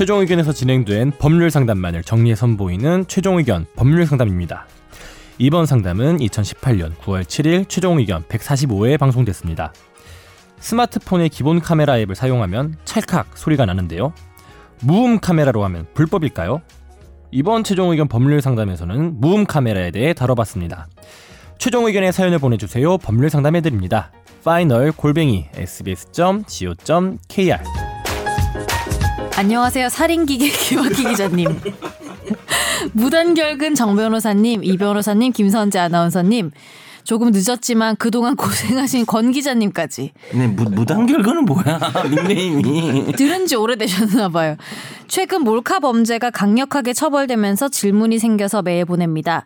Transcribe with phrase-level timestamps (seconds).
[0.00, 4.66] 최종 의견에서 진행된 법률 상담만을 정리해 선보이는 최종 의견 법률 상담입니다.
[5.36, 9.74] 이번 상담은 2018년 9월 7일 최종 의견 145회 방송됐습니다.
[10.58, 14.14] 스마트폰의 기본 카메라 앱을 사용하면 찰칵 소리가 나는데요.
[14.80, 16.62] 무음 카메라로 하면 불법일까요?
[17.30, 20.88] 이번 최종 의견 법률 상담에서는 무음 카메라에 대해 다뤄봤습니다.
[21.58, 22.96] 최종 의견의 사연을 보내주세요.
[22.96, 24.12] 법률 상담해드립니다.
[24.44, 26.40] final 골뱅이 sbs.co.kr
[29.40, 29.88] 안녕하세요.
[29.88, 31.48] 살인기계 김학기 기자님.
[32.92, 36.50] 무단결근 정 변호사님, 이 변호사님, 김선재 아나운서님.
[37.10, 40.12] 조금 늦었지만 그동안 고생하신 권 기자님까지.
[40.32, 41.80] 네, 무, 무단결근은 뭐야?
[42.08, 43.14] 닉네임이.
[43.14, 44.54] 들은 지 오래되셨나 봐요.
[45.08, 49.44] 최근 몰카 범죄가 강력하게 처벌되면서 질문이 생겨서 메일 보냅니다.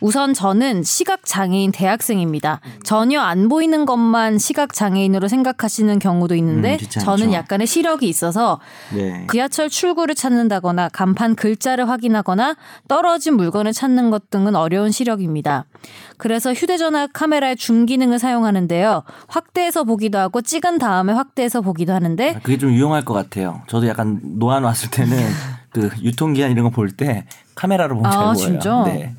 [0.00, 2.60] 우선 저는 시각 장애인 대학생입니다.
[2.82, 8.58] 전혀 안 보이는 것만 시각 장애인으로 생각하시는 경우도 있는데 음, 저는 약간의 시력이 있어서
[8.92, 9.24] 네.
[9.30, 12.56] 지하철 출구를 찾는다거나 간판 글자를 확인하거나
[12.88, 15.66] 떨어진 물건을 찾는 것 등은 어려운 시력입니다.
[16.16, 19.02] 그래서 휴대전화 카메라의 줌 기능을 사용하는데요.
[19.28, 23.62] 확대해서 보기도 하고 찍은 다음에 확대해서 보기도 하는데 그게 좀 유용할 것 같아요.
[23.68, 25.16] 저도 약간 노안 왔을 때는
[25.72, 28.36] 그 유통기한 이런 거 볼 때 카메라로 보면 잘 아, 보여요.
[28.36, 28.82] 진짜?
[28.84, 29.14] 네.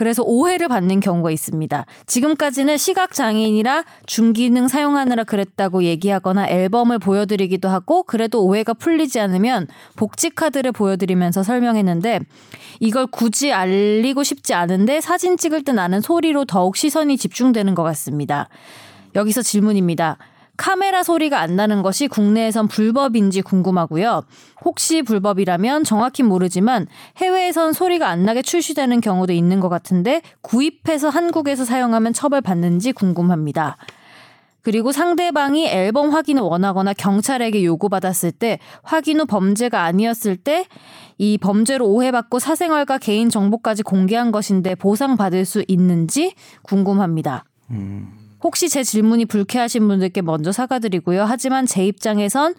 [0.00, 1.84] 그래서 오해를 받는 경우가 있습니다.
[2.06, 10.30] 지금까지는 시각 장애인이라 중기능 사용하느라 그랬다고 얘기하거나 앨범을 보여드리기도 하고 그래도 오해가 풀리지 않으면 복지
[10.30, 12.20] 카드를 보여드리면서 설명했는데
[12.80, 18.48] 이걸 굳이 알리고 싶지 않은데 사진 찍을 때 나는 소리로 더욱 시선이 집중되는 것 같습니다.
[19.14, 20.16] 여기서 질문입니다.
[20.60, 24.24] 카메라 소리가 안 나는 것이 국내에선 불법인지 궁금하고요.
[24.62, 31.64] 혹시 불법이라면 정확히 모르지만 해외에선 소리가 안 나게 출시되는 경우도 있는 것 같은데 구입해서 한국에서
[31.64, 33.78] 사용하면 처벌받는지 궁금합니다.
[34.60, 40.66] 그리고 상대방이 앨범 확인을 원하거나 경찰에게 요구받았을 때 확인 후 범죄가 아니었을 때
[41.22, 46.32] 이 범죄로 오해받고 사생활과 개인 정보까지 공개한 것인데 보상받을 수 있는지
[46.62, 47.44] 궁금합니다.
[48.42, 51.24] 혹시 제 질문이 불쾌하신 분들께 먼저 사과드리고요.
[51.24, 52.54] 하지만 제 입장에선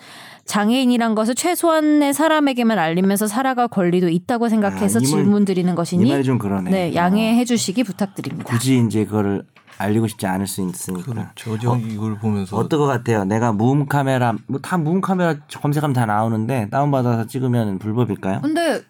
[0.46, 6.12] 장애인이란 것을 최소한의 사람에게만 알리면서 살아갈 권리도 있다고 생각해서 아, 말- 질문 드리는 것이니 이
[6.12, 6.70] 말이 좀 그러네.
[6.72, 8.46] 네, 양해해 주시기 부탁드립니다.
[8.52, 9.44] 굳이 이제 그거를
[9.78, 11.12] 알리고 싶지 않을 수 있으니까.
[11.12, 11.58] 그렇죠.
[11.58, 13.24] 저 이걸 보면서 어떨 것 같아요?
[13.26, 18.42] 내가 무음 카메라, 뭐 다 무음 카메라 검색하면 다 나오는데 다운 받아서 찍으면 불법일까요?
[18.42, 18.82] 근데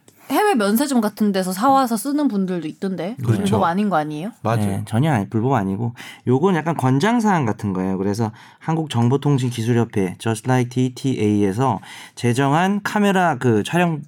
[0.51, 3.43] 해외 면세점 같은 데서 사와서 쓰는 분들도 있던데 그렇죠.
[3.43, 4.31] 불법 아닌 거 아니에요?
[4.41, 4.65] 맞아요.
[4.65, 5.93] 네, 전혀 아니, 불법 아니고
[6.27, 7.97] 요건 약간 권장 사항 같은 거예요.
[7.97, 11.79] 그래서 한국 정보통신기술협회 Just Like DTA에서
[12.15, 14.01] 제정한 카메라 그 촬영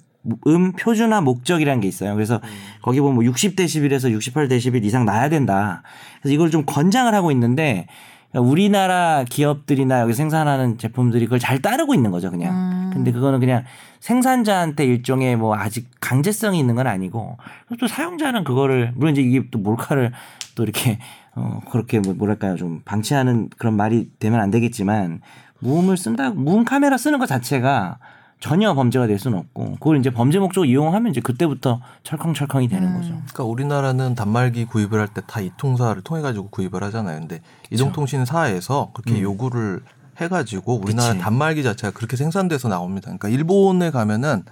[0.46, 2.14] 음 표준화 목적이라는 게 있어요.
[2.14, 2.40] 그래서
[2.80, 5.82] 거기 보면 뭐 60데시벨에서 68데시벨 이상 나야 된다.
[6.22, 7.86] 그래서 이걸 좀 권장을 하고 있는데
[8.34, 12.90] 우리나라 기업들이나 여기 생산하는 제품들이 그걸 잘 따르고 있는 거죠, 그냥.
[12.92, 13.64] 근데 그거는 그냥
[14.00, 17.38] 생산자한테 일종의 뭐 아직 강제성이 있는 건 아니고
[17.80, 20.12] 또 사용자는 그거를 물론 이제 이게 또 몰카를
[20.54, 20.98] 또 이렇게
[21.34, 25.20] 어 그렇게 뭐 뭐랄까요 좀 방치하는 그런 말이 되면 안 되겠지만
[25.58, 27.98] 무음을 쓴다 무음 카메라 쓰는 것 자체가
[28.44, 33.08] 전혀 범죄가 될 수는 없고 그걸 이제 범죄 목적으로 이용하면 이제 그때부터 철컹철컹이 되는 거죠.
[33.08, 37.20] 그러니까 우리나라는 단말기 구입을 할 때 다 이통사를 통해 가지고 구입을 하잖아요.
[37.20, 37.40] 근데
[37.70, 39.80] 이동통신사에서 그렇게 요구를
[40.20, 41.22] 해 가지고 우리나라 그치.
[41.22, 43.06] 단말기 자체가 그렇게 생산돼서 나옵니다.
[43.06, 44.42] 그러니까 일본에 가면은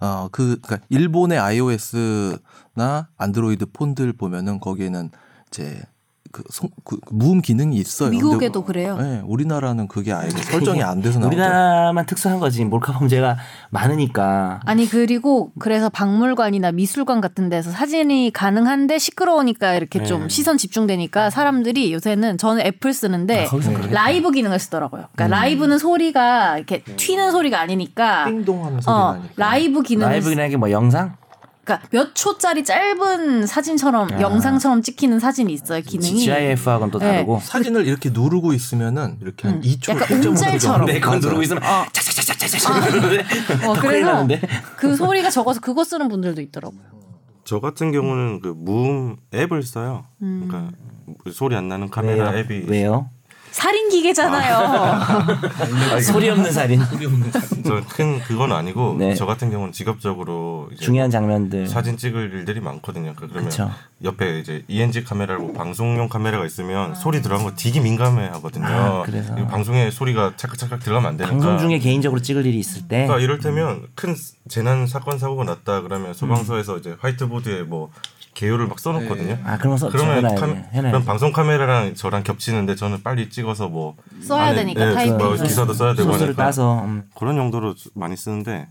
[0.00, 5.10] 어그 그러니까 일본의 iOS나 안드로이드 폰들 보면은 거기에는
[5.48, 5.80] 이제
[6.34, 8.10] 그, 송, 그 무음 기능이 있어요.
[8.10, 8.96] 미국에도 근데, 그래요?
[8.98, 11.28] 네, 우리나라는 그게 아예 설정이 안 돼서 나오죠.
[11.28, 13.36] 우리나라만 특수한 거지 몰카 범죄가
[13.70, 21.30] 많으니까 아니 그리고 그래서 박물관이나 미술관 같은 데서 사진이 가능한데 시끄러우니까 이렇게 좀 시선 집중되니까
[21.30, 23.86] 사람들이 요새는 저는 애플 쓰는데 아.
[23.92, 25.04] 라이브 기능을 쓰더라고요.
[25.14, 29.32] 그러니까 라이브는 소리가 이렇게 튀는 소리가 아니니까 띵동하는 소리 어, 나니까.
[29.36, 31.14] 라이브 기능을 라이브나 이게 뭐 영상
[31.64, 36.24] 그러니까 몇 초짜리 짧은 사진처럼 영상처럼 찍히는 사진이 있어요 기능이.
[36.24, 37.06] GIF하고는 또 네.
[37.12, 40.86] 다르고 사진을 이렇게 누르고 있으면은 이렇게 한 2초 약간 움짤처럼.
[40.86, 41.86] 네, 그거 누르고 있으면 어.
[41.92, 43.24] 착착착착착착 이러는데
[43.66, 44.40] 어, 그래서 나는데.
[44.76, 46.80] 그 소리가 적어서 그거 쓰는 분들도 있더라고요.
[47.44, 50.04] 저 같은 경우는 그 무음 앱을 써요.
[50.18, 50.70] 그러니까
[51.32, 52.38] 소리 안 나는 카메라 왜요?
[52.38, 53.10] 앱이 왜요?
[53.54, 56.00] 살인 기계잖아요.
[56.02, 56.82] 소리 없는 살인.
[57.64, 59.14] 저큰 그건 아니고 네.
[59.14, 61.68] 저 같은 경우는 직업적으로 이제 중요한 장면들.
[61.68, 63.14] 사진 찍을 일들이 많거든요.
[63.14, 63.70] 그- 그러면 그쵸.
[64.02, 68.66] 옆에 이제 ENG 카메라고 방송용 카메라가 있으면 소리 들어간 거 되게 민감해 하거든요.
[68.66, 69.34] 아, 그래서.
[69.46, 71.32] 방송에 소리가 찰칵찰칵 들어가면 안 되니까.
[71.36, 74.16] 방송 중에 개인적으로 찍을 일이 있을 때 그러니까 이럴 때면 큰
[74.48, 77.90] 재난 사건 사고가 났다 그러면 소방서에서 이제 화이트보드에 뭐
[78.34, 79.38] 개요를 막 써놓거든요.
[79.44, 81.04] 아 그런 거 그러면 카, 그럼 돼.
[81.04, 85.18] 방송 카메라랑 저랑 겹치는데 저는 빨리 찍 어서 뭐 써야 안에, 되니까 네, 타이핑.
[85.18, 87.04] 뭐 기사도 써야 되고 소스를 따서 음.
[87.14, 88.68] 그런 용도로 많이 쓰는데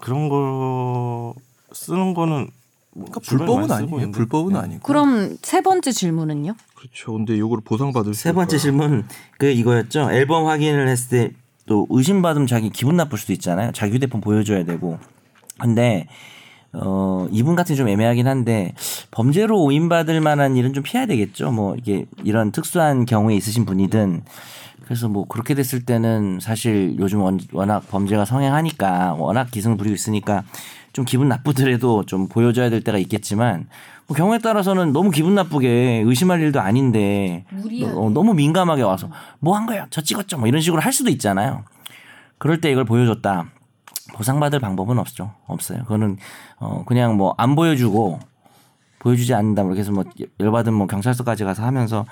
[0.00, 1.34] 그런 거
[1.72, 2.50] 쓰는 거는
[2.92, 3.96] 뭐 그러니까 불법은 아니에요.
[3.96, 4.16] 있는데.
[4.16, 4.58] 불법은 네.
[4.58, 4.82] 아니고.
[4.82, 6.54] 그럼 세 번째 질문은요?
[6.74, 7.12] 그렇죠.
[7.12, 8.58] 근데 요거를 보상받을 수세 번째?
[8.58, 9.06] 질문
[9.38, 10.10] 그 이거였죠.
[10.12, 11.40] 앨범 확인을 했을 때
[11.70, 13.70] 또 의심받으면 자기 기분 나쁠 수도 있잖아요.
[13.70, 14.98] 자기 휴대폰 보여줘야 되고.
[15.60, 16.08] 근데
[16.72, 18.74] 어 이분 같은 좀 애매하긴 한데
[19.10, 21.50] 범죄로 오인받을 만한 일은 좀 피해야 되겠죠.
[21.50, 24.22] 뭐 이게 이런 특수한 경우에 있으신 분이든.
[24.84, 30.42] 그래서 뭐 그렇게 됐을 때는 사실 요즘 원- 워낙 범죄가 성행하니까 워낙 기승을 부리고 있으니까
[30.92, 33.68] 좀 기분 나쁘더라도 좀 보여줘야 될 때가 있겠지만
[34.08, 37.44] 뭐 경우에 따라서는 너무 기분 나쁘게 의심할 일도 아닌데
[37.84, 39.08] 어, 너무 민감하게 와서
[39.38, 39.86] 뭐 한 거야?
[39.90, 40.38] 저 찍었죠.
[40.38, 41.62] 뭐 이런 식으로 할 수도 있잖아요.
[42.38, 43.46] 그럴 때 이걸 보여줬다
[44.14, 45.80] 보상받을 방법은 없죠 없어요.
[45.82, 46.18] 그거는
[46.58, 48.18] 어 그냥 뭐 안 보여주고
[48.98, 49.62] 보여주지 않는다.
[49.62, 50.04] 뭐 그래서 뭐
[50.38, 52.04] 열받은 뭐 경찰서까지 가서 하면서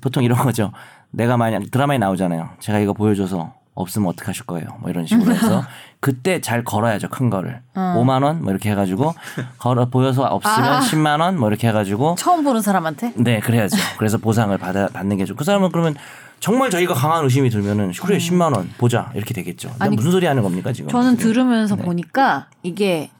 [0.00, 0.72] 보통 이런 거죠.
[1.10, 2.48] 내가 만약 드라마에 나오잖아요.
[2.60, 4.68] 제가 이거 보여줘서 없으면 어떡하실 거예요.
[4.80, 5.62] 뭐 이런 식으로 해서
[6.00, 7.08] 그때 잘 걸어야죠.
[7.08, 7.60] 큰 거를.
[7.74, 9.14] 5만 원 뭐 이렇게 해 가지고
[9.58, 10.80] 걸어 보여서 없으면 아.
[10.80, 13.12] 10만 원 뭐 이렇게 해 가지고 처음 보는 사람한테?
[13.16, 13.76] 네 그래야죠.
[13.98, 15.94] 그래서 보상을 받아 받는 게 좋고 그 사람은 그러면
[16.40, 19.68] 정말 저희가 강한 의심이 들면은 그래 10만 원 보자 이렇게 되겠죠.
[19.78, 20.90] 나 아니, 무슨 소리 하는 겁니까 지금?
[20.90, 21.22] 저는 네.
[21.22, 21.82] 들으면서 네.
[21.82, 23.10] 보니까 이게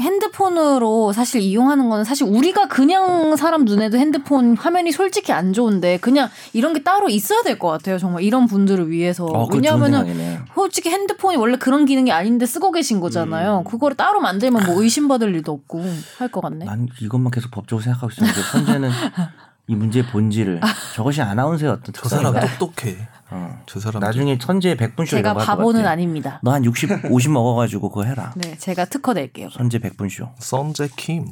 [0.00, 6.28] 핸드폰으로 사실 이용하는 거는 사실 우리가 그냥 사람 눈에도 핸드폰 화면이 솔직히 안 좋은데 그냥
[6.52, 7.98] 이런 게 따로 있어야 될 것 같아요.
[7.98, 9.24] 정말 이런 분들을 위해서.
[9.26, 10.44] 어, 좋은 왜냐하면은.
[10.54, 13.64] 솔직히 핸드폰이 원래 그런 기능이 아닌데 쓰고 계신 거잖아요.
[13.64, 15.82] 그거를 따로 만들면 뭐 의심받을 일도 없고
[16.18, 16.64] 할 것 같네.
[16.66, 18.90] 난 이것만 계속 법적으로 생각하고 있었는데 현재는
[19.68, 20.60] 이 문제의 본질을
[20.96, 22.34] 저것이 아나운서의 어떤 저 사람?
[22.58, 22.96] 똑똑해.
[23.30, 23.60] 어.
[23.66, 25.86] 저 사람 나중에 천재 백분쇼 제가 이런 거할것 바보는.
[25.86, 26.40] 아닙니다.
[26.42, 28.32] 너 한 60, 50 먹어가지고 그거 해라.
[28.36, 29.50] 네, 제가 특허 낼게요.
[29.50, 30.30] 선제 백분쇼.
[30.38, 31.26] 선제 킴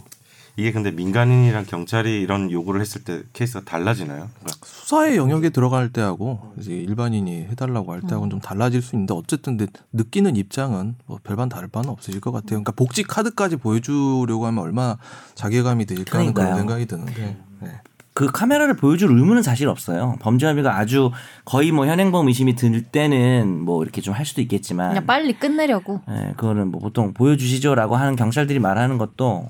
[0.58, 4.28] 이게 근데 민간인이랑 경찰이 이런 요구를 했을 때 케이스가 달라지나요?
[4.40, 9.58] 그러니까 수사의 영역에 들어갈 때하고 이제 일반인이 해달라고 할 때하고는 좀 달라질 수 있는데 어쨌든
[9.92, 12.50] 느끼는 입장은 뭐 별반 다를 바는 없으실 것 같아요.
[12.50, 14.98] 그러니까 복지 카드까지 보여주려고 하면 얼마나
[15.34, 16.56] 자괴감이 들까 하는 그런.
[16.56, 17.80] 생각이 드는데 네.
[18.16, 20.16] 그 카메라를 보여줄 의무는 사실 없어요.
[20.20, 21.10] 범죄 혐의가 아주
[21.44, 24.88] 거의 뭐 현행범 의심이 들 때는 뭐 이렇게 좀 할 수도 있겠지만.
[24.88, 26.00] 그냥 빨리 끝내려고.
[26.08, 29.48] 예, 그거는 뭐 보통 보여주시죠라고 하는 경찰들이 말하는 것도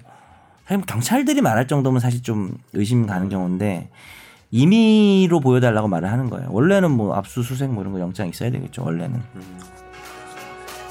[0.65, 3.89] 사실 뭐 경찰들이 말할 정도면 사실 좀 의심 가는 경우인데
[4.51, 6.49] 임의로 보여달라고 말을 하는 거예요.
[6.51, 8.83] 원래는 뭐 압수수색 뭐 이런 거 영장 있어야 되겠죠.
[8.83, 9.23] 원래는.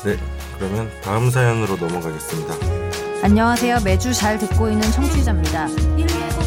[0.06, 0.16] 네
[0.58, 2.54] 그러면 다음 사연으로 넘어가겠습니다.
[3.22, 3.80] 안녕하세요.
[3.84, 5.68] 매주 잘 듣고 있는 청취자입니다.
[5.98, 6.45] 119